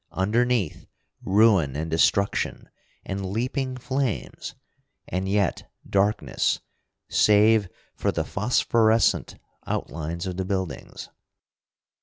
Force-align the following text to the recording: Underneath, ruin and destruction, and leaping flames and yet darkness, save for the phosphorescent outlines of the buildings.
Underneath, 0.13 0.87
ruin 1.21 1.75
and 1.75 1.91
destruction, 1.91 2.67
and 3.05 3.23
leaping 3.23 3.77
flames 3.77 4.55
and 5.07 5.29
yet 5.29 5.71
darkness, 5.87 6.59
save 7.07 7.69
for 7.93 8.11
the 8.11 8.23
phosphorescent 8.23 9.35
outlines 9.67 10.25
of 10.25 10.37
the 10.37 10.45
buildings. 10.45 11.09